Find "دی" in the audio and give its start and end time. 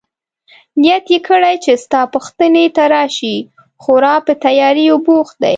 5.43-5.49